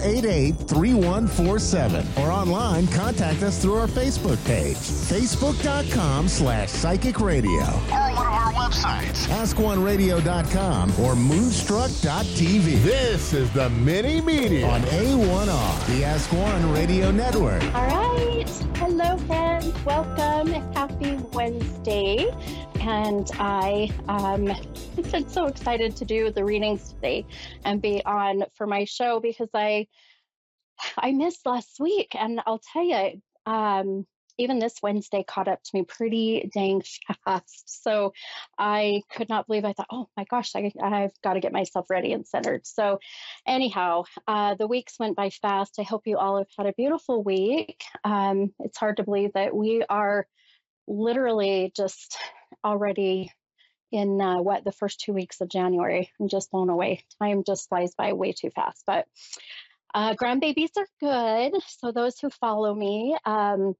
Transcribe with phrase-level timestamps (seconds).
[0.00, 2.18] 02-8488-3147.
[2.18, 7.62] Or online, contact us through our Facebook page, facebook.com slash psychic radio.
[7.62, 9.26] Or one of our websites.
[9.28, 12.82] AskOneRadio.com or Moonstruck.tv.
[12.82, 17.62] This is the mini medium on A1R, the Ask One Radio Network.
[17.74, 18.44] All right.
[18.76, 19.72] Hello, friends.
[19.84, 20.48] Welcome.
[20.74, 22.30] Happy Wednesday.
[22.80, 24.48] And I um,
[25.14, 27.26] am so excited to do the readings today
[27.64, 29.86] and be on for my show because I
[30.96, 32.16] I missed last week.
[32.18, 34.06] And I'll tell you, um,
[34.38, 36.82] even this Wednesday caught up to me pretty dang
[37.24, 37.64] fast.
[37.82, 38.12] So
[38.58, 41.88] I could not believe I thought, oh my gosh, I, have got to get myself
[41.88, 42.66] ready and centered.
[42.66, 42.98] So,
[43.46, 45.78] anyhow, uh, the weeks went by fast.
[45.78, 47.82] I hope you all have had a beautiful week.
[48.04, 50.26] Um, it's hard to believe that we are
[50.90, 52.18] literally just
[52.64, 53.32] already
[53.92, 56.10] in uh, what the first two weeks of January.
[56.20, 57.04] I'm just blown away.
[57.20, 58.82] Time just flies by way too fast.
[58.86, 59.06] But
[59.94, 61.60] uh, grandbabies are good.
[61.66, 63.74] So those who follow me, um,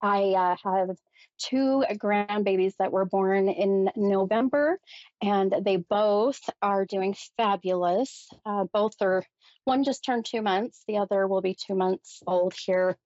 [0.00, 0.96] I uh, have
[1.38, 4.78] two grandbabies that were born in November,
[5.22, 8.28] and they both are doing fabulous.
[8.44, 9.24] Uh, both are,
[9.64, 12.96] one just turned two months, the other will be two months old here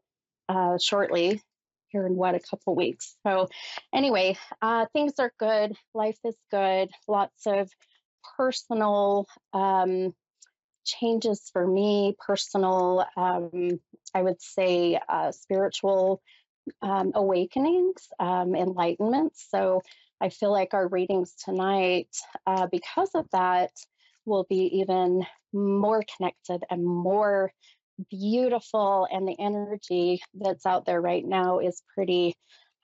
[0.49, 1.41] uh, shortly,
[1.95, 3.17] here in what, a couple weeks.
[3.27, 3.49] So,
[3.95, 7.71] anyway, uh, things are good, life is good, lots of
[8.37, 9.27] personal.
[9.53, 10.15] Um,
[10.87, 13.81] changes for me personal um,
[14.15, 16.21] i would say uh, spiritual
[16.83, 19.49] um, awakenings, um, enlightenments.
[19.49, 19.83] So
[20.21, 22.09] I feel like our readings tonight,
[22.47, 23.71] uh, because of that,
[24.27, 27.53] will be even more connected and more
[28.11, 29.07] beautiful.
[29.11, 32.35] And the energy that's out there right now is pretty,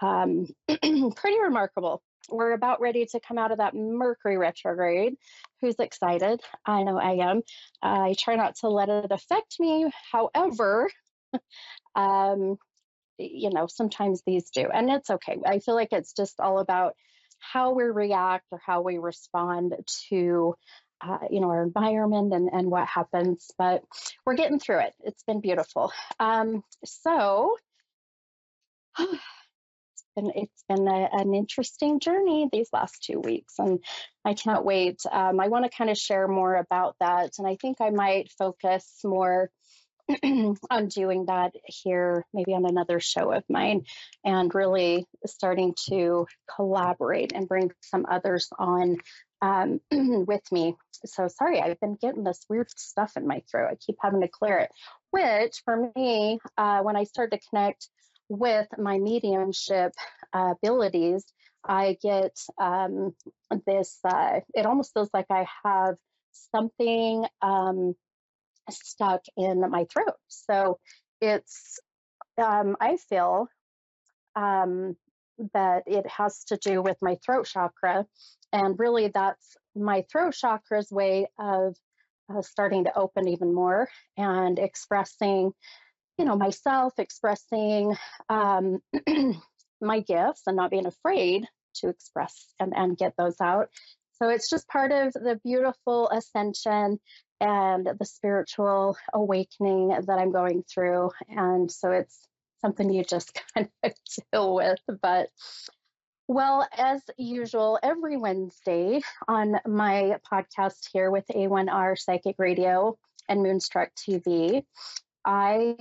[0.01, 2.03] um, pretty remarkable.
[2.31, 5.15] We're about ready to come out of that Mercury retrograde.
[5.61, 6.41] Who's excited?
[6.65, 7.43] I know I am.
[7.83, 9.91] I try not to let it affect me.
[10.13, 10.89] However,
[11.95, 12.57] um,
[13.19, 15.39] you know, sometimes these do, and it's okay.
[15.45, 16.95] I feel like it's just all about
[17.41, 19.75] how we react or how we respond
[20.09, 20.55] to
[21.01, 23.83] uh, you know our environment and, and what happens but
[24.25, 24.95] we're getting through it.
[25.05, 25.93] It's been beautiful.
[26.19, 27.57] Um, so
[28.99, 33.79] it's been it's been a, an interesting journey these last two weeks and
[34.25, 35.01] i can't wait.
[35.11, 38.33] Um, i want to kind of share more about that and i think i might
[38.39, 39.51] focus more
[40.71, 43.85] on doing that here, maybe on another show of mine,
[44.25, 48.99] and really starting to collaborate and bring some others on
[49.43, 50.77] um, with me.
[51.05, 53.69] So sorry, I've been getting this weird stuff in my throat.
[53.71, 54.71] I keep having to clear it,
[55.11, 57.89] which for me, uh, when I start to connect
[58.29, 59.93] with my mediumship
[60.33, 61.25] uh, abilities,
[61.65, 63.15] I get um,
[63.67, 65.97] this, uh, it almost feels like I have
[66.55, 67.95] something um,
[68.71, 70.17] stuck in my throat.
[70.29, 70.79] So
[71.21, 71.81] it's,
[72.39, 73.49] um, I feel
[74.37, 74.97] um,
[75.55, 78.07] that it has to do with my throat chakra.
[78.53, 81.77] And really, that's my throat chakra's way of
[82.33, 85.53] uh, starting to open even more and expressing,
[86.19, 87.97] you know, myself, expressing
[88.29, 88.79] um,
[89.81, 93.69] my gifts and not being afraid to express and, and get those out.
[94.21, 97.01] So it's just part of the beautiful ascension
[97.41, 101.11] and the spiritual awakening that I'm going through.
[101.29, 102.29] And so it's
[102.61, 103.93] something you just kind of
[104.33, 104.81] deal with.
[105.01, 105.29] But
[106.29, 112.97] well, as usual, every Wednesday on my podcast here with A1R Psychic Radio
[113.29, 114.65] and Moonstruck TV,
[115.25, 115.77] I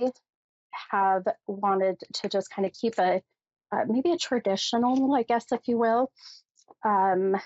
[0.90, 3.22] have wanted to just kind of keep a
[3.72, 6.10] uh, maybe a traditional, I guess, if you will,
[6.84, 7.36] um,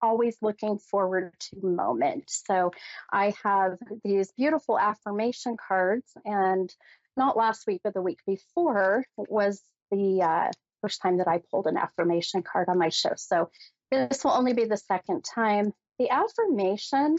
[0.00, 2.24] always looking forward to moment.
[2.28, 2.70] So
[3.10, 6.72] I have these beautiful affirmation cards, and
[7.16, 10.50] not last week, but the week before was the uh,
[10.80, 13.12] first time that I pulled an affirmation card on my show.
[13.16, 13.50] So
[13.90, 15.72] this will only be the second time.
[15.98, 17.18] The affirmation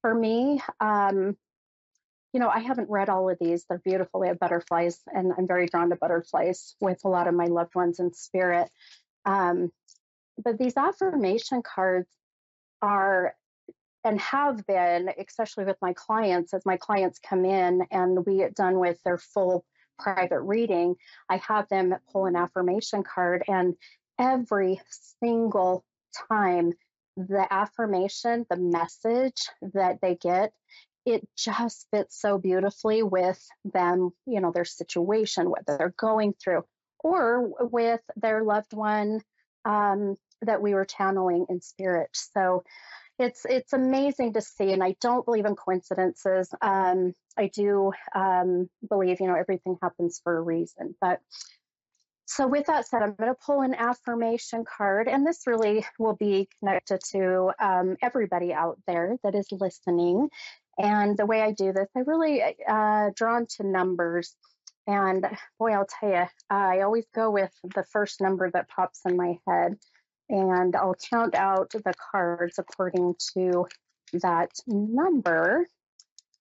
[0.00, 1.36] for me, um,
[2.32, 3.64] you know, I haven't read all of these.
[3.68, 4.20] They're beautiful.
[4.20, 7.74] They have butterflies, and I'm very drawn to butterflies with a lot of my loved
[7.74, 8.70] ones in spirit.
[9.26, 9.70] Um,
[10.42, 12.08] but these affirmation cards
[12.80, 13.34] are
[14.04, 18.54] and have been, especially with my clients, as my clients come in and we get
[18.54, 19.64] done with their full
[19.98, 20.96] private reading,
[21.28, 23.44] I have them pull an affirmation card.
[23.46, 23.74] And
[24.18, 24.80] every
[25.20, 25.84] single
[26.28, 26.72] time
[27.16, 30.52] the affirmation, the message that they get,
[31.04, 36.64] it just fits so beautifully with them, you know, their situation, what they're going through,
[37.00, 39.20] or with their loved one
[39.64, 42.08] um, that we were channeling in spirit.
[42.12, 42.64] So
[43.22, 46.52] it's it's amazing to see, and I don't believe in coincidences.
[46.60, 50.94] Um, I do um, believe, you know, everything happens for a reason.
[51.00, 51.20] But
[52.26, 56.14] so, with that said, I'm going to pull an affirmation card, and this really will
[56.14, 60.28] be connected to um, everybody out there that is listening.
[60.78, 64.34] And the way I do this, I really uh, drawn to numbers.
[64.86, 65.26] And
[65.58, 69.38] boy, I'll tell you, I always go with the first number that pops in my
[69.46, 69.76] head.
[70.32, 73.66] And I'll count out the cards according to
[74.14, 75.66] that number.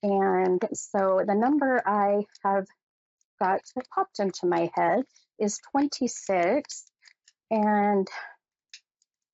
[0.01, 2.65] And so the number I have
[3.37, 3.59] got
[3.93, 5.03] popped into my head
[5.37, 6.85] is 26.
[7.51, 8.07] And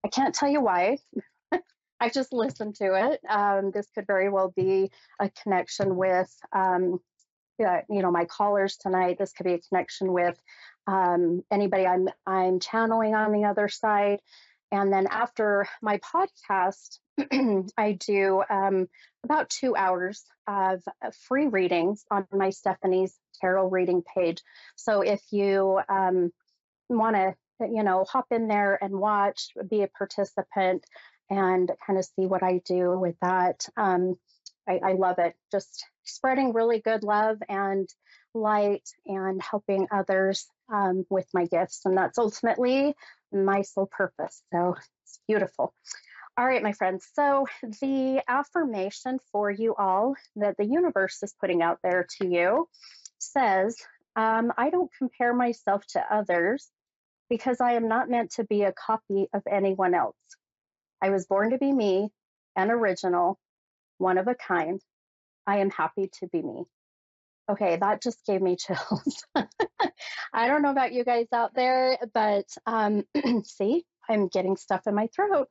[0.03, 0.97] I can't tell you why.
[1.99, 3.21] I just listened to it.
[3.29, 4.89] Um, this could very well be
[5.19, 6.99] a connection with, um,
[7.59, 9.17] you know, my callers tonight.
[9.19, 10.39] This could be a connection with
[10.87, 14.19] um, anybody I'm I'm channeling on the other side.
[14.71, 16.99] And then after my podcast,
[17.77, 18.87] I do um,
[19.23, 20.81] about two hours of
[21.27, 24.41] free readings on my Stephanie's Tarot reading page.
[24.75, 26.31] So if you um,
[26.89, 30.85] want to, you know, hop in there and watch, be a participant,
[31.29, 33.65] and kind of see what I do with that.
[33.75, 34.15] Um,
[34.67, 35.35] I, I love it.
[35.51, 37.87] Just spreading really good love and
[38.33, 41.81] light and helping others um, with my gifts.
[41.85, 42.95] And that's ultimately
[43.31, 44.41] my sole purpose.
[44.53, 45.73] So it's beautiful.
[46.37, 47.07] All right, my friends.
[47.13, 47.47] So
[47.81, 52.67] the affirmation for you all that the universe is putting out there to you
[53.17, 53.75] says,
[54.15, 56.69] um, I don't compare myself to others
[57.29, 60.15] because I am not meant to be a copy of anyone else.
[61.01, 62.09] I was born to be me,
[62.55, 63.39] an original,
[63.97, 64.79] one of a kind.
[65.45, 66.63] I am happy to be me.
[67.49, 69.25] Okay, that just gave me chills.
[70.33, 73.03] I don't know about you guys out there, but um,
[73.43, 75.47] see, I'm getting stuff in my throat.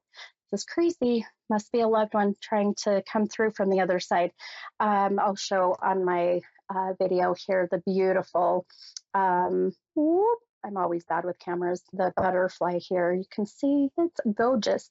[0.53, 1.27] This is crazy.
[1.51, 4.31] Must be a loved one trying to come through from the other side.
[4.79, 8.67] Um, I'll show on my uh, video here the beautiful,
[9.15, 13.13] um, whoop, I'm always bad with cameras, the butterfly here.
[13.13, 14.91] You can see it's gorgeous.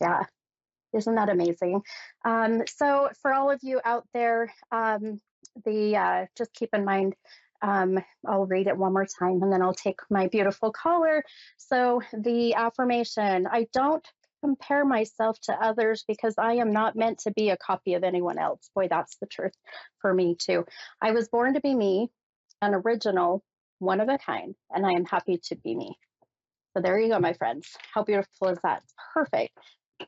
[0.00, 0.22] Yeah,
[0.94, 1.82] isn't that amazing?
[2.24, 5.20] Um, so for all of you out there, um,
[5.64, 7.14] the uh, just keep in mind.
[7.62, 11.24] Um, I'll read it one more time and then I'll take my beautiful caller.
[11.58, 14.06] So, the affirmation I don't
[14.42, 18.38] compare myself to others because I am not meant to be a copy of anyone
[18.38, 18.68] else.
[18.74, 19.54] Boy, that's the truth
[20.00, 20.64] for me, too.
[21.00, 22.10] I was born to be me,
[22.60, 23.44] an original,
[23.78, 25.96] one of a kind, and I am happy to be me.
[26.74, 27.68] So, there you go, my friends.
[27.94, 28.82] How beautiful is that?
[29.14, 29.56] Perfect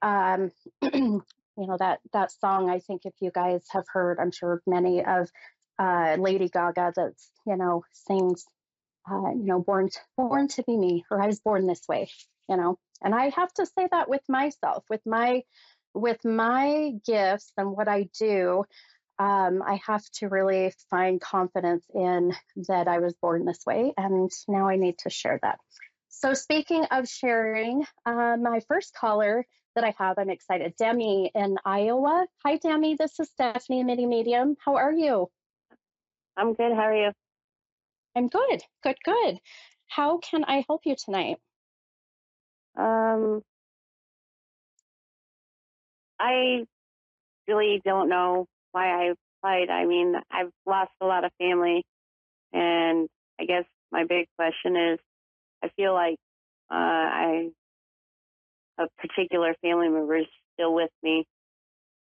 [0.03, 0.51] um,
[1.57, 2.71] you know that that song.
[2.71, 5.31] I think if you guys have heard, I'm sure many of
[5.79, 8.45] uh, Lady Gaga that's you know sings,
[9.11, 12.09] uh, you know, born born to be me, or I was born this way,
[12.49, 12.79] you know.
[13.03, 15.43] And I have to say that with myself, with my
[15.95, 18.65] with my gifts and what I do.
[19.17, 22.33] Um, I have to really find confidence in
[22.67, 25.61] that I was born this way, and now I need to share that.
[26.09, 30.19] So, speaking of sharing, uh, my first caller that I have.
[30.19, 30.75] I'm excited.
[30.77, 32.27] Demi in Iowa.
[32.45, 32.97] Hi, Demi.
[32.97, 34.57] This is Stephanie, Mini Medium.
[34.65, 35.29] How are you?
[36.37, 36.73] I'm good.
[36.73, 37.13] How are you?
[38.17, 38.63] I'm good.
[38.83, 39.39] Good, good.
[39.89, 41.37] How can I help you tonight?
[42.77, 43.43] Um,
[46.19, 46.65] I
[47.47, 49.13] really don't know why I
[49.43, 49.71] applied.
[49.71, 51.85] I mean, I've lost a lot of family,
[52.53, 53.09] and
[53.41, 54.99] I guess my big question is,
[55.63, 56.17] I feel like
[56.71, 57.51] uh, I
[58.79, 61.25] a particular family member is still with me.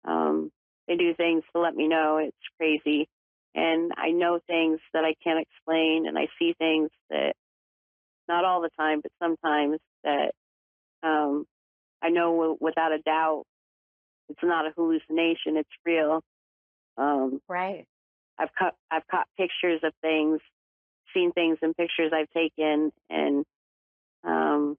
[0.05, 0.51] Um,
[0.87, 3.09] they do things to let me know it's crazy.
[3.55, 7.33] And I know things that I can't explain, and I see things that,
[8.29, 10.33] not all the time, but sometimes that
[11.03, 11.45] um,
[12.03, 13.45] I know without a doubt
[14.29, 16.21] it's not a hallucination, it's real.
[16.97, 17.87] Um, right.
[18.39, 20.41] I've caught I've caught pictures of things,
[21.15, 23.45] seen things in pictures I've taken, and
[24.25, 24.77] um,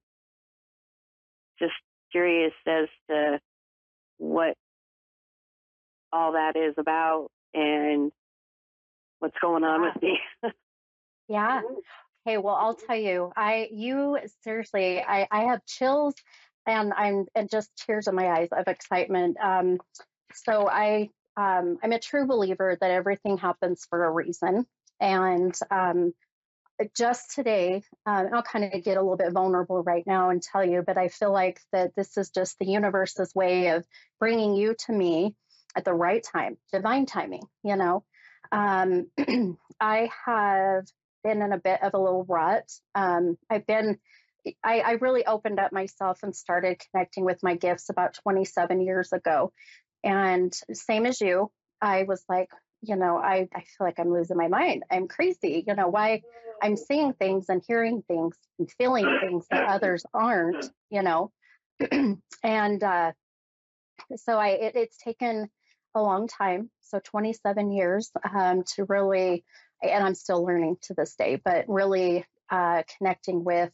[1.60, 1.74] just
[2.12, 3.38] curious as to
[4.18, 4.54] what
[6.12, 8.10] all that is about and
[9.20, 9.90] what's going on yeah.
[9.92, 10.18] with me.
[11.28, 11.60] yeah.
[12.26, 16.14] Okay, well, I'll tell you, I you seriously, I I have chills
[16.66, 19.38] and I'm and just tears in my eyes of excitement.
[19.42, 19.78] Um,
[20.34, 24.66] so I um, I'm a true believer that everything happens for a reason,
[25.00, 26.12] and um,
[26.96, 30.64] just today, um, I'll kind of get a little bit vulnerable right now and tell
[30.64, 33.84] you, but I feel like that this is just the universe's way of
[34.18, 35.34] bringing you to me
[35.76, 37.42] at the right time, divine timing.
[37.62, 38.04] You know,
[38.52, 39.08] um,
[39.80, 40.86] I have
[41.22, 42.70] been in a bit of a little rut.
[42.94, 43.98] Um, I've been
[44.64, 49.12] I, I, really opened up myself and started connecting with my gifts about 27 years
[49.12, 49.52] ago.
[50.02, 52.48] And same as you, I was like,
[52.82, 54.84] you know, I, I feel like I'm losing my mind.
[54.90, 55.64] I'm crazy.
[55.66, 56.22] You know, why
[56.62, 61.30] I'm seeing things and hearing things and feeling things that others aren't, you know.
[62.42, 63.12] and uh,
[64.16, 65.48] so I it, it's taken
[65.94, 69.44] a long time, so 27 years um, to really,
[69.82, 73.72] and I'm still learning to this day, but really uh, connecting with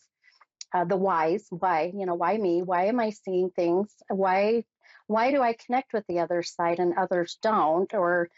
[0.75, 1.47] uh, the whys.
[1.51, 2.63] Why, you know, why me?
[2.63, 3.93] Why am I seeing things?
[4.09, 4.65] Why
[5.09, 7.93] why do I connect with the other side and others don't?
[7.95, 8.29] Or,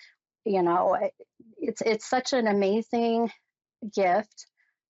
[0.48, 0.96] you know,
[1.58, 3.30] it's it's such an amazing
[3.94, 4.46] gift.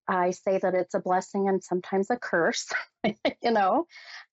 [0.09, 2.67] I say that it's a blessing and sometimes a curse,
[3.05, 3.87] you know.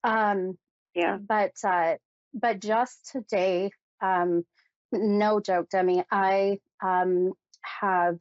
[0.03, 0.57] Um,
[0.93, 1.17] yeah.
[1.17, 1.95] But uh,
[2.33, 4.45] but just today, um,
[4.91, 7.33] no joke, Demi, I um,
[7.81, 8.19] have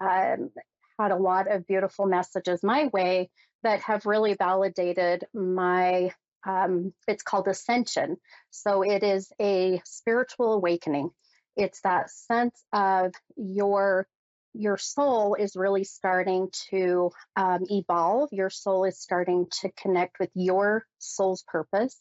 [0.00, 0.50] um,
[0.98, 3.30] had a lot of beautiful messages my way
[3.62, 6.10] that have really validated my
[6.46, 8.16] um, it's called ascension.
[8.48, 11.10] So it is a spiritual awakening.
[11.56, 14.06] It's that sense of your
[14.52, 18.30] your soul is really starting to um, evolve.
[18.32, 21.96] Your soul is starting to connect with your soul's purpose.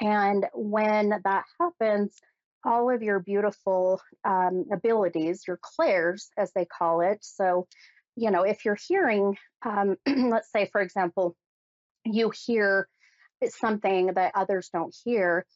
[0.00, 2.18] And when that happens,
[2.64, 7.18] all of your beautiful um, abilities, your clairs, as they call it.
[7.20, 7.68] So,
[8.16, 11.36] you know, if you're hearing, um, let's say, for example,
[12.04, 12.88] you hear
[13.48, 15.46] something that others don't hear,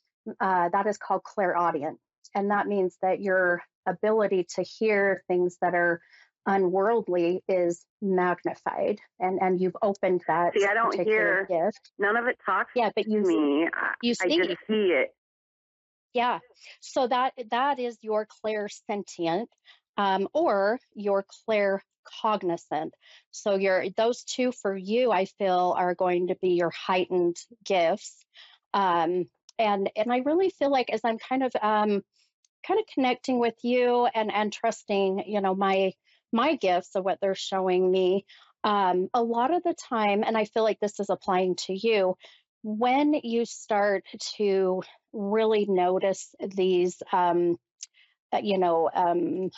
[0.40, 1.98] uh, that is called clairaudient.
[2.34, 6.00] And that means that your ability to hear things that are
[6.46, 11.90] unworldly is magnified and and you've opened that see i don't hear gift.
[11.98, 13.68] none of it talks yeah but you to me.
[14.00, 15.14] You see, i just see it.
[16.14, 16.38] Yeah.
[16.80, 19.46] So that that is your clairsentient
[19.96, 21.82] um, or your clair
[22.22, 22.94] cognizant.
[23.30, 28.24] So your those two for you, I feel, are going to be your heightened gifts.
[28.74, 29.26] Um,
[29.58, 32.02] and and I really feel like as I'm kind of um,
[32.66, 35.92] kind of connecting with you and and trusting, you know, my
[36.32, 38.24] my gifts of what they're showing me.
[38.64, 42.16] Um, a lot of the time, and I feel like this is applying to you,
[42.62, 44.04] when you start
[44.36, 47.56] to really notice these, um,
[48.32, 49.50] uh, you know, um,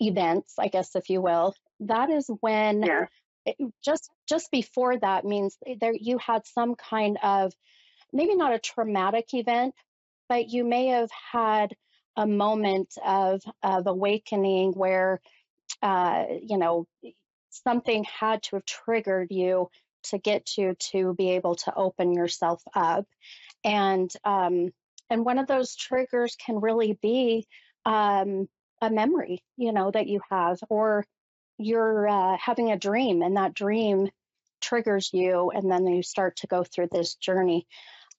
[0.00, 3.06] events, I guess, if you will, that is when yeah.
[3.44, 7.52] it, just just before that means there you had some kind of
[8.12, 9.74] maybe not a traumatic event,
[10.28, 11.74] but you may have had
[12.16, 15.20] a moment of of awakening where
[15.82, 16.86] uh, you know
[17.50, 19.68] something had to have triggered you
[20.04, 23.06] to get you to be able to open yourself up
[23.64, 24.70] and um,
[25.10, 27.46] and one of those triggers can really be
[27.84, 28.48] um,
[28.80, 31.04] a memory, you know, that you have, or
[31.58, 34.08] you're uh, having a dream and that dream
[34.60, 37.66] triggers you, and then you start to go through this journey.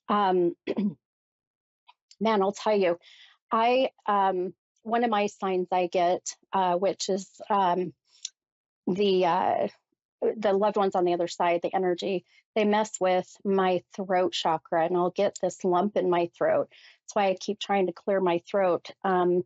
[0.10, 0.56] Um,
[2.20, 2.98] man, I'll tell you,
[3.52, 6.22] I um, one of my signs I get,
[6.54, 7.94] uh, which is um,
[8.88, 9.68] the uh,
[10.38, 14.86] the loved ones on the other side, the energy, they mess with my throat chakra,
[14.86, 16.70] and I'll get this lump in my throat.
[16.70, 18.90] That's why I keep trying to clear my throat.
[19.04, 19.44] Um,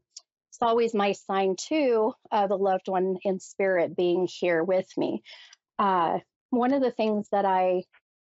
[0.50, 5.24] it's always my sign too of the loved one in spirit being here with me.
[5.80, 6.20] Uh,
[6.52, 7.84] one of the things that I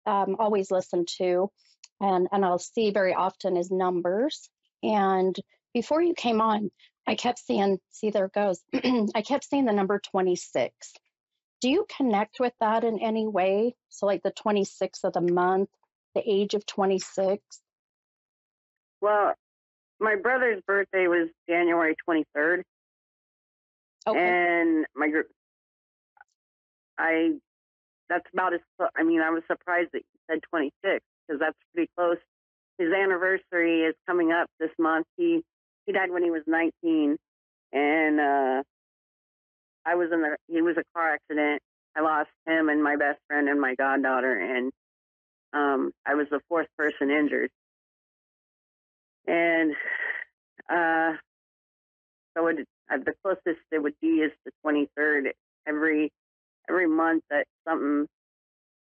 [0.07, 1.51] um, always listen to
[2.01, 4.49] and, and I'll see very often is numbers.
[4.83, 5.37] And
[5.75, 6.71] before you came on,
[7.07, 8.61] I kept seeing, see, there it goes.
[8.75, 10.93] I kept seeing the number 26.
[11.61, 13.75] Do you connect with that in any way?
[13.89, 15.71] So, like the 26th of the month,
[16.15, 17.43] the age of 26?
[19.01, 19.35] Well,
[20.01, 22.63] my brother's birthday was January 23rd.
[24.07, 24.19] Okay.
[24.19, 25.27] And my group,
[26.97, 27.33] I,
[28.09, 28.61] that's about as,
[28.97, 32.17] I mean, I was surprised that you said 26 because that's pretty close.
[32.79, 35.07] His anniversary is coming up this month.
[35.17, 35.43] He,
[35.87, 37.17] he died when he was 19
[37.73, 38.63] and, uh,
[39.85, 41.63] I was in the, he was a car accident.
[41.97, 44.71] I lost him and my best friend and my goddaughter and,
[45.53, 47.51] um, I was the fourth person injured
[49.29, 49.75] and
[50.69, 51.13] uh,
[52.37, 55.33] so it, uh, the closest it would be is the 23rd.
[55.67, 56.11] Every
[56.69, 58.07] every month that something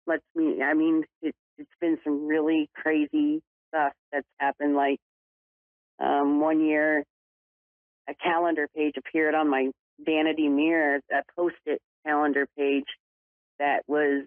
[0.08, 0.62] lets me.
[0.62, 4.76] I mean, it, it's been some really crazy stuff that's happened.
[4.76, 5.00] Like
[6.00, 7.04] um, one year,
[8.10, 12.86] a calendar page appeared on my vanity mirror, a post-it calendar page
[13.60, 14.26] that was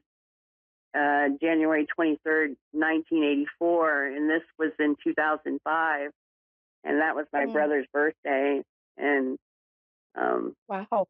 [0.95, 6.11] uh, January 23rd, 1984, and this was in 2005,
[6.85, 7.53] and that was my Mm.
[7.53, 8.63] brother's birthday,
[8.97, 9.39] and
[10.15, 11.07] um, Wow.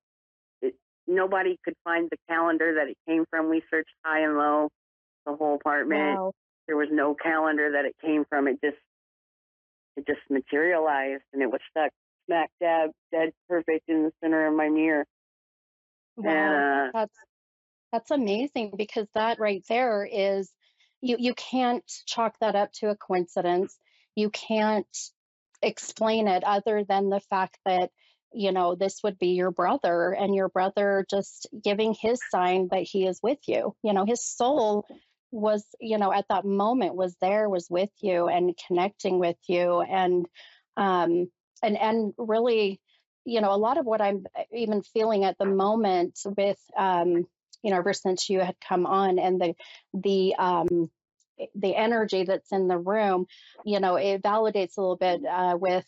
[1.07, 3.49] nobody could find the calendar that it came from.
[3.49, 4.71] We searched high and low,
[5.27, 6.19] the whole apartment.
[6.19, 6.33] Wow.
[6.67, 8.49] There was no calendar that it came from.
[8.49, 8.77] It just
[9.97, 11.91] it just materialized, and it was stuck
[12.27, 15.07] smack dab, dead perfect in the center of my mirror.
[16.17, 16.31] Wow.
[16.31, 17.19] And uh, That's
[17.93, 20.51] that's amazing because that right there is
[21.01, 23.79] you you can't chalk that up to a coincidence.
[24.15, 24.87] You can't
[25.63, 27.91] explain it other than the fact that
[28.33, 32.83] you know this would be your brother and your brother just giving his sign that
[32.83, 33.75] he is with you.
[33.83, 34.87] You know, his soul
[35.31, 39.81] was you know at that moment was there was with you and connecting with you
[39.83, 40.27] and
[40.77, 41.29] um
[41.63, 42.81] and and really
[43.25, 47.27] you know a lot of what i'm even feeling at the moment with um
[47.63, 49.55] you know ever since you had come on and the
[49.95, 50.91] the um
[51.55, 53.27] the energy that's in the room
[53.65, 55.87] you know it validates a little bit uh, with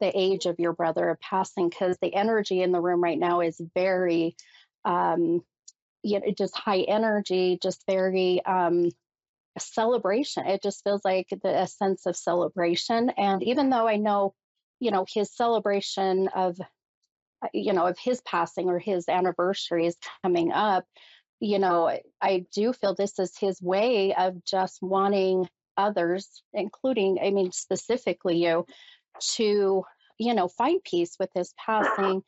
[0.00, 3.60] the age of your brother passing because the energy in the room right now is
[3.74, 4.36] very
[4.84, 5.42] um
[6.06, 8.90] you know just high energy just very um
[9.58, 10.46] celebration.
[10.46, 13.10] It just feels like the, a sense of celebration.
[13.16, 14.34] And even though i know
[14.80, 16.60] you know his celebration of
[17.42, 20.84] uh, you know of his passing or his anniversary is coming up
[21.40, 27.18] you know I- i do feel this is his way of just wanting others including
[27.22, 28.64] i mean specifically you
[29.20, 29.84] to
[30.18, 32.22] you know find peace with his passing.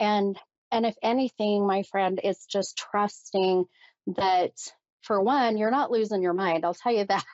[0.00, 0.38] And
[0.76, 3.64] and if anything my friend it's just trusting
[4.06, 4.52] that
[5.02, 7.24] for one you're not losing your mind i'll tell you that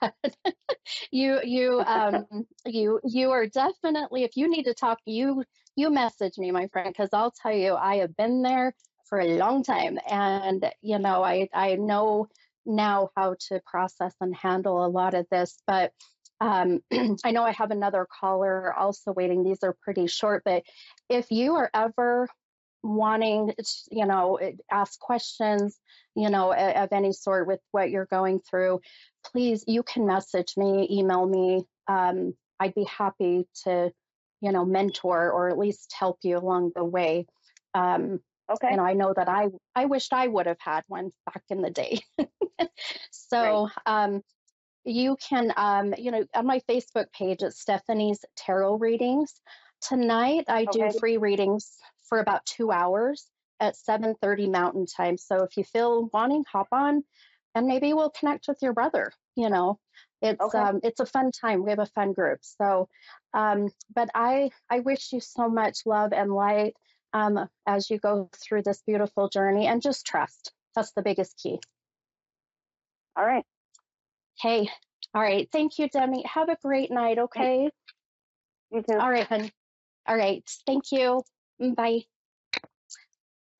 [1.10, 2.24] you you um
[2.64, 5.42] you you are definitely if you need to talk you
[5.74, 8.72] you message me my friend because i'll tell you i have been there
[9.08, 12.28] for a long time and you know i i know
[12.64, 15.92] now how to process and handle a lot of this but
[16.40, 16.80] um,
[17.24, 19.44] I know I have another caller also waiting.
[19.44, 20.64] These are pretty short, but
[21.08, 22.26] if you are ever
[22.82, 23.54] wanting,
[23.90, 24.38] you know,
[24.70, 25.78] ask questions,
[26.14, 28.80] you know, of any sort with what you're going through,
[29.24, 31.64] please, you can message me, email me.
[31.88, 33.90] Um, I'd be happy to,
[34.40, 37.26] you know, mentor or at least help you along the way.
[37.74, 41.10] Um, okay, you know, I know that I I wished I would have had one
[41.26, 42.00] back in the day.
[43.10, 44.22] so, um,
[44.84, 49.32] you can um, you know on my facebook page it's stephanie's tarot readings
[49.80, 51.76] tonight i do free readings
[52.08, 53.26] for about two hours
[53.60, 57.04] at 7.30 mountain time so if you feel wanting hop on
[57.54, 59.78] and maybe we'll connect with your brother you know
[60.20, 60.58] it's Okay.
[60.58, 62.88] um, it's a fun time we have a fun group so
[63.34, 66.74] um, but i i wish you so much love and light
[67.14, 71.58] um, as you go through this beautiful journey and just trust that's the biggest key
[73.16, 73.44] all right.
[74.40, 74.68] Hey,
[75.14, 75.48] all right.
[75.52, 76.24] Thank you, Demi.
[76.24, 77.70] Have a great night, okay?
[78.70, 78.98] You too.
[78.98, 79.50] All right, hun.
[80.06, 80.42] All right.
[80.66, 81.22] Thank you.
[81.60, 82.04] Mm, Bye.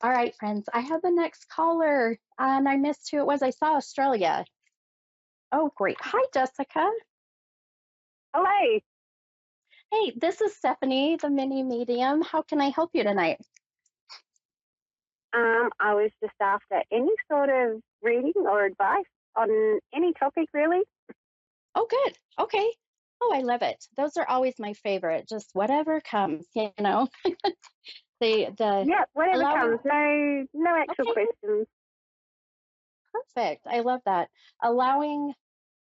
[0.02, 0.68] All right, friends.
[0.72, 3.42] I have the next caller, and I missed who it was.
[3.42, 4.44] I saw Australia.
[5.52, 5.98] Oh, great.
[6.00, 6.90] Hi, Jessica.
[8.35, 8.81] Hello.
[9.92, 12.22] Hey, this is Stephanie, the mini medium.
[12.22, 13.38] How can I help you tonight?
[15.35, 19.05] Um, I was just after any sort of reading or advice
[19.37, 20.83] on any topic, really.
[21.74, 22.18] Oh, good.
[22.38, 22.72] Okay.
[23.24, 23.85] Oh, I love it.
[23.96, 25.28] Those are always my favorite.
[25.28, 27.08] Just whatever comes, you know.
[27.24, 29.80] the the Yeah, whatever Allow- comes.
[29.85, 31.12] No, no actual Okay.
[31.26, 31.66] questions.
[33.12, 33.66] Perfect.
[33.66, 34.28] I love that.
[34.62, 35.35] Allowing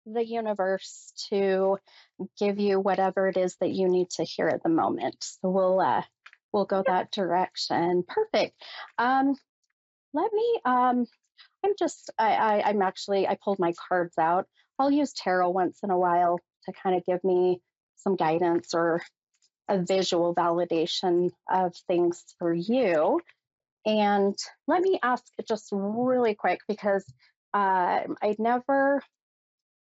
[0.06, 1.78] the universe to
[2.40, 5.16] give you whatever it is that you need to hear at the moment.
[5.24, 6.04] So we'll uh
[6.52, 8.04] we'll go that direction.
[8.08, 8.56] Perfect.
[8.98, 9.36] Um
[10.14, 11.06] let me um
[11.64, 14.48] I'm just I, I I'm actually I pulled my cards out.
[14.78, 17.62] I'll use tarot once in a while to kind of give me
[17.96, 19.02] some guidance or
[19.68, 23.20] a visual validation of things for you.
[23.86, 27.06] And let me ask just really quick because
[27.54, 29.02] uh, I never,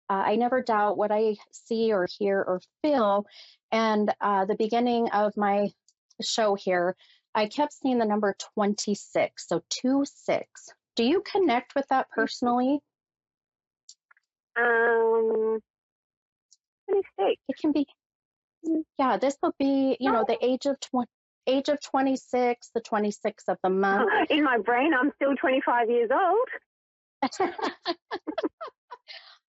[0.10, 3.26] uh, I never doubt what I see or hear or feel.
[3.72, 5.70] And uh, the beginning of my
[6.22, 6.96] show here,
[7.36, 10.70] I kept seeing the number 26, so two six.
[10.96, 12.80] Do you connect with that personally?
[14.56, 15.60] Um,
[16.94, 17.42] 26.
[17.50, 17.86] It can be,
[18.98, 19.18] yeah.
[19.18, 21.10] This will be, you know, the age of 20,
[21.48, 24.10] age of 26, the 26th of the month.
[24.30, 26.48] In my brain, I'm still 25 years old.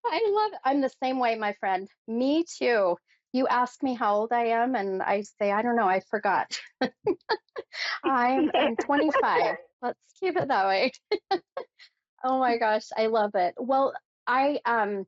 [0.06, 0.58] I love it.
[0.64, 1.88] I'm the same way, my friend.
[2.06, 2.96] Me too.
[3.32, 6.56] you ask me how old I am, and I say, I don't know, I forgot.
[8.04, 9.56] I'm, I'm 25.
[9.82, 10.92] Let's keep it that way.
[12.24, 13.54] oh my gosh, I love it.
[13.58, 13.92] Well,
[14.26, 15.06] I um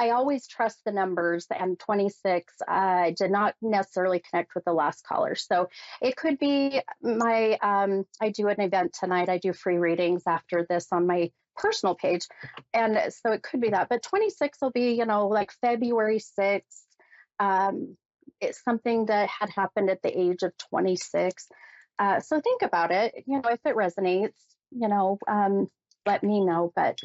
[0.00, 5.04] I always trust the numbers, and 26 uh, did not necessarily connect with the last
[5.06, 5.34] caller.
[5.34, 5.68] So
[6.00, 9.28] it could be my, um, I do an event tonight.
[9.28, 12.26] I do free readings after this on my personal page.
[12.72, 13.90] And so it could be that.
[13.90, 16.62] But 26 will be, you know, like February 6th.
[17.38, 17.98] Um,
[18.40, 21.46] it's something that had happened at the age of 26.
[21.98, 23.12] Uh, so think about it.
[23.26, 24.32] You know, if it resonates,
[24.70, 25.66] you know, um,
[26.06, 26.72] let me know.
[26.74, 26.98] But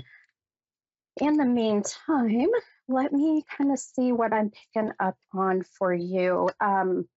[1.22, 2.52] in the meantime,
[2.88, 6.50] let me kind of see what I'm picking up on for you.
[6.60, 7.08] Um,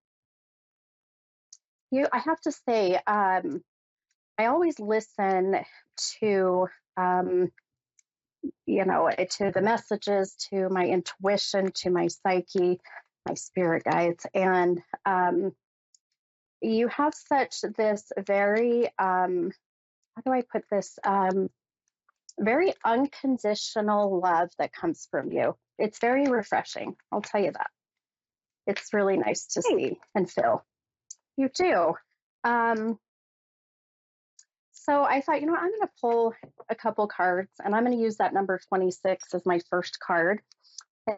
[1.90, 3.62] you, I have to say, um,
[4.38, 5.57] I always listen
[6.20, 7.48] to, um,
[8.66, 12.81] you know, to the messages, to my intuition, to my psyche,
[13.26, 15.52] my spirit guides, and um,
[16.61, 19.52] you have such this very, um,
[20.16, 20.98] how do I put this?
[22.38, 25.57] Very unconditional love that comes from you.
[25.79, 26.96] It's very refreshing.
[27.11, 27.70] I'll tell you that.
[28.66, 30.64] It's really nice to see and feel.
[31.37, 31.94] You do.
[32.44, 32.98] Um,
[34.88, 36.35] so I thought, you know, what, I'm going to pull
[36.68, 40.40] a couple cards, and I'm going to use that number 26 as my first card.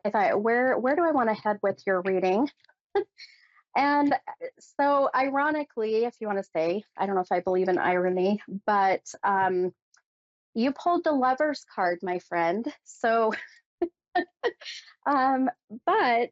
[0.04, 2.48] I thought, where where do I want to head with your reading?
[3.76, 4.14] and
[4.58, 8.42] so, ironically, if you want to say, I don't know if I believe in irony,
[8.66, 9.72] but um,
[10.54, 12.66] you pulled the lover's card, my friend.
[12.84, 13.32] So,
[15.06, 15.48] um,
[15.86, 16.30] but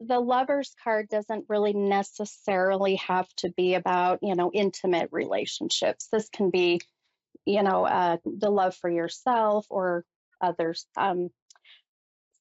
[0.00, 6.08] the lover's card doesn't really necessarily have to be about, you know, intimate relationships.
[6.10, 6.80] This can be,
[7.46, 10.04] you know, uh, the love for yourself or
[10.40, 10.86] others.
[10.96, 11.30] Um,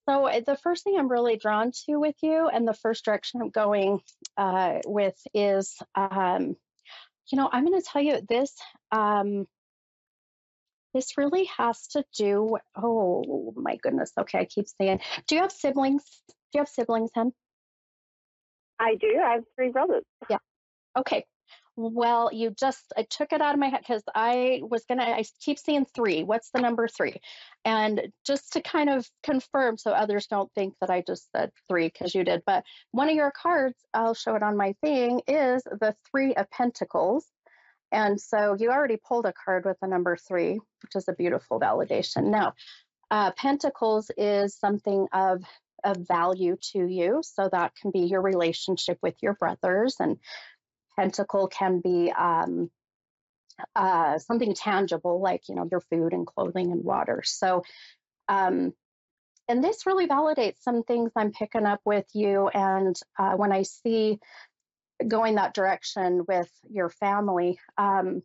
[0.10, 3.41] so uh, the first thing I'm really drawn to with you, and the first direction
[3.41, 4.02] I'm going
[4.36, 6.56] uh, with is, um,
[7.32, 8.54] you know, I'm going to tell you this.
[8.91, 9.47] Um,
[10.93, 12.58] this really has to do.
[12.75, 14.12] Oh my goodness.
[14.19, 14.99] Okay, I keep saying.
[15.27, 16.03] Do you have siblings?
[16.27, 17.32] Do you have siblings, Hen?
[18.79, 19.19] I do.
[19.23, 20.03] I have three brothers.
[20.29, 20.38] Yeah.
[20.97, 21.25] Okay.
[21.75, 25.03] Well, you just I took it out of my head because I was gonna.
[25.03, 26.23] I keep seeing three.
[26.23, 27.15] What's the number three?
[27.65, 31.88] And just to kind of confirm, so others don't think that I just said three
[31.88, 32.43] because you did.
[32.45, 36.49] But one of your cards, I'll show it on my thing, is the three of
[36.51, 37.25] Pentacles.
[37.93, 41.60] And so you already pulled a card with the number three, which is a beautiful
[41.60, 42.25] validation.
[42.25, 42.53] Now,
[43.12, 45.43] uh, Pentacles is something of
[45.84, 47.21] of value to you.
[47.23, 50.17] So that can be your relationship with your brothers, and
[50.97, 52.71] Pentacle can be um,
[53.75, 57.21] uh, something tangible like you know your food and clothing and water.
[57.23, 57.63] So,
[58.27, 58.73] um,
[59.47, 62.47] and this really validates some things I'm picking up with you.
[62.47, 64.19] And uh, when I see
[65.08, 67.60] going that direction with your family.
[67.78, 68.24] Um,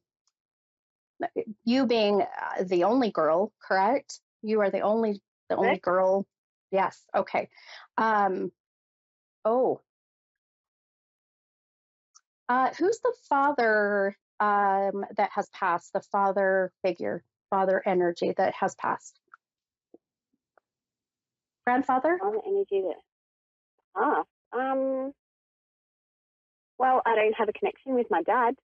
[1.64, 4.20] you being uh, the only girl, correct?
[4.42, 6.26] You are the only the only girl.
[6.70, 7.02] Yes.
[7.16, 7.48] Okay.
[7.96, 8.52] Um,
[9.44, 9.80] oh.
[12.48, 15.92] Uh, who's the father um, that has passed?
[15.92, 19.18] The father figure, father energy that has passed.
[21.66, 22.18] Grandfather.
[22.18, 22.96] Father energy that
[23.96, 24.28] passed.
[24.52, 25.12] Um,
[26.78, 28.54] well, I don't have a connection with my dad.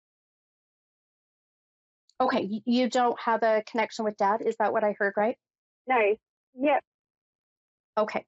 [2.21, 4.41] Okay, you don't have a connection with dad.
[4.41, 5.37] Is that what I heard right?
[5.87, 6.17] No.
[6.59, 6.85] Yep.
[7.99, 8.25] Okay.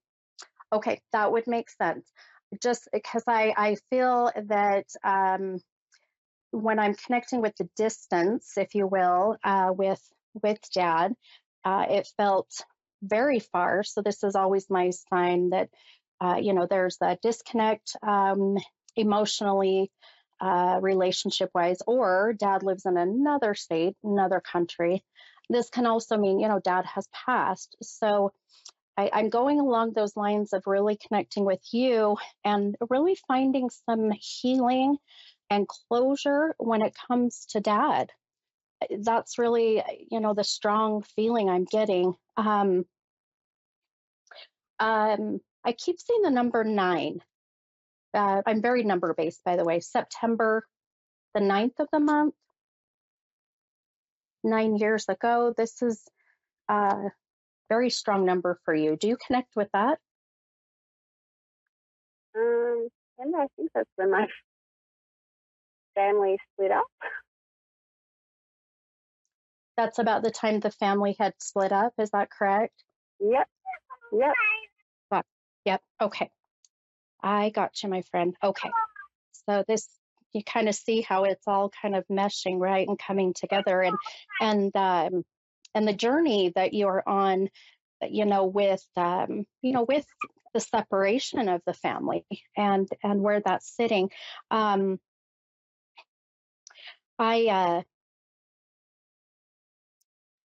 [0.72, 2.11] Okay, that would make sense.
[2.62, 5.61] Just because I I feel that um,
[6.51, 10.03] when I'm connecting with the distance, if you will, uh, with
[10.42, 11.14] with dad,
[11.64, 12.51] uh, it felt
[13.03, 13.83] very far.
[13.85, 15.68] So this is always my sign that
[16.20, 18.57] uh, you know there's a disconnect um,
[18.96, 19.90] emotionally,
[20.40, 25.04] uh, relationship wise, or dad lives in another state, another country.
[25.48, 27.76] This can also mean, you know, dad has passed.
[27.82, 28.32] So
[28.96, 34.11] I, I'm going along those lines of really connecting with you and really finding some
[34.11, 34.96] healing
[35.50, 38.11] and closure when it comes to dad.
[38.90, 42.14] That's really, you know, the strong feeling I'm getting.
[42.37, 42.85] Um,
[44.78, 47.20] um, I keep seeing the number nine
[48.16, 49.81] uh, I'm very number based, by the way.
[49.81, 50.64] September
[51.35, 52.35] the 9th of the month,
[54.42, 55.52] nine years ago.
[55.55, 56.02] This is
[56.68, 57.11] a
[57.68, 58.96] very strong number for you.
[58.96, 59.98] Do you connect with that?
[62.35, 64.26] Um, and I think that's when my
[65.94, 66.87] family split up.
[69.76, 71.92] That's about the time the family had split up.
[71.98, 72.72] Is that correct?
[73.20, 73.46] Yep.
[74.12, 74.33] Yep.
[75.66, 75.83] Yep.
[76.00, 76.31] Okay.
[77.22, 78.37] I got you, my friend.
[78.42, 78.70] Okay.
[79.48, 79.88] So this
[80.33, 83.96] you kind of see how it's all kind of meshing, right, and coming together, and
[84.40, 85.24] and um,
[85.74, 87.48] and the journey that you're on,
[88.02, 90.07] you know, with um, you know, with
[90.52, 92.24] the separation of the family
[92.57, 94.11] and and where that's sitting.
[94.50, 94.98] Um,
[97.18, 97.83] I uh,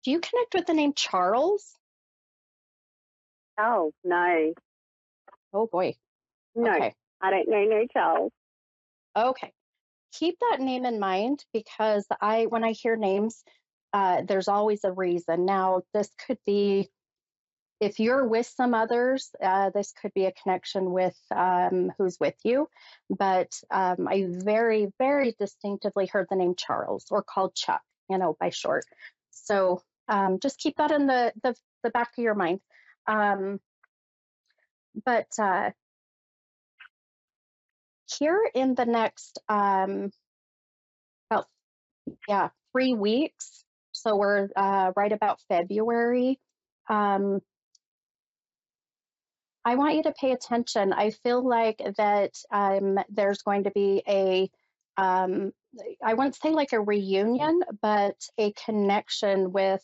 [0.05, 1.75] do you connect with the name Charles?
[3.59, 4.55] Oh, no.
[5.53, 5.95] Oh boy.
[6.59, 6.75] No.
[6.75, 6.95] Okay.
[7.21, 8.33] I don't know no Charles.
[9.17, 9.53] Okay.
[10.13, 13.45] Keep that name in mind because I when I hear names,
[13.93, 15.45] uh, there's always a reason.
[15.45, 16.91] Now, this could be
[17.81, 22.35] if you're with some others, uh, this could be a connection with um, who's with
[22.43, 22.69] you.
[23.09, 28.37] But um, I very, very distinctively heard the name Charles or called Chuck, you know,
[28.41, 28.85] by short.
[29.31, 32.61] So um, just keep that in the, the, the back of your mind.
[33.07, 33.61] Um,
[35.05, 35.71] but uh,
[38.19, 40.11] here in the next um,
[41.31, 41.47] about
[42.29, 46.39] yeah three weeks, so we're uh, right about February.
[46.89, 47.41] Um,
[49.69, 50.95] I want you to pay attention.
[50.95, 54.51] I feel like that um, there's going to be a,
[54.97, 55.53] um,
[56.03, 59.83] I wouldn't say like a reunion, but a connection with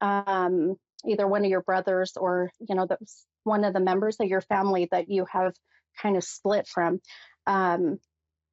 [0.00, 0.76] um,
[1.06, 2.96] either one of your brothers or, you know, the,
[3.44, 5.52] one of the members of your family that you have
[6.00, 7.00] kind of split from.
[7.48, 7.98] Um,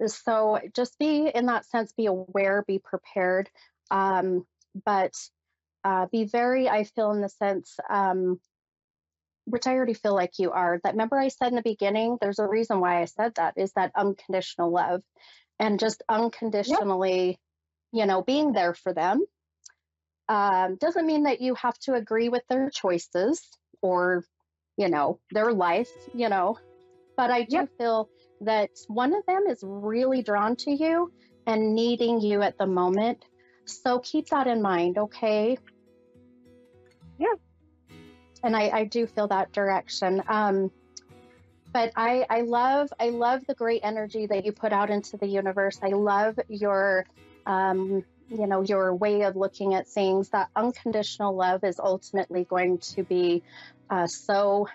[0.07, 3.49] so just be, in that sense, be aware, be prepared,
[3.91, 4.45] um,
[4.85, 5.13] but
[5.83, 8.39] uh, be very, I feel, in the sense, um,
[9.45, 10.79] which I already feel like you are.
[10.83, 13.71] That remember I said in the beginning, there's a reason why I said that is
[13.73, 15.03] that unconditional love
[15.59, 17.37] and just unconditionally, yep.
[17.91, 19.23] you know, being there for them.
[20.27, 23.45] Um, doesn't mean that you have to agree with their choices
[23.81, 24.25] or,
[24.75, 26.57] you know, their life, you know,
[27.15, 27.69] but I do yep.
[27.77, 28.09] feel
[28.41, 31.11] that one of them is really drawn to you
[31.45, 33.23] and needing you at the moment.
[33.65, 35.57] So keep that in mind, okay?
[37.17, 37.33] Yeah,
[38.43, 40.21] and I, I do feel that direction.
[40.27, 40.71] Um,
[41.73, 45.27] but I, I love I love the great energy that you put out into the
[45.27, 45.77] universe.
[45.83, 47.05] I love your
[47.45, 50.29] um, you know your way of looking at things.
[50.29, 53.43] That unconditional love is ultimately going to be
[53.89, 54.67] uh, so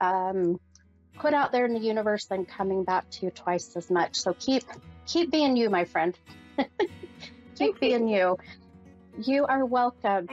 [0.00, 0.58] um,
[1.18, 4.16] put out there in the universe and coming back to you twice as much.
[4.16, 4.64] So keep
[5.06, 6.18] keep being you, my friend.
[7.58, 8.36] keep being you.
[9.18, 10.28] You are welcome.